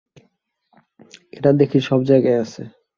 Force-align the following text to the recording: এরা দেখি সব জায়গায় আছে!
এরা 1.33 1.51
দেখি 1.59 1.79
সব 1.89 1.99
জায়গায় 2.09 2.39
আছে! 2.43 2.61